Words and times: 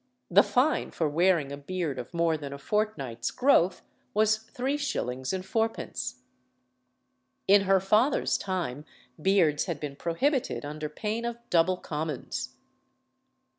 The 0.31 0.41
fine 0.41 0.89
for 0.89 1.07
wearing 1.07 1.51
a 1.51 1.57
beard 1.57 1.99
of 1.99 2.11
more 2.11 2.35
than 2.35 2.51
a 2.53 2.57
fortnight's 2.57 3.29
growth 3.29 3.83
was 4.15 4.39
three 4.39 4.75
shillings 4.75 5.31
and 5.31 5.45
fourpence. 5.45 6.23
In 7.47 7.65
her 7.69 7.79
father's 7.79 8.35
time 8.39 8.83
beards 9.21 9.65
had 9.65 9.79
been 9.79 9.95
prohibited 9.95 10.65
under 10.65 10.89
pain 10.89 11.23
of 11.23 11.37
double 11.51 11.77
commons. 11.77 12.55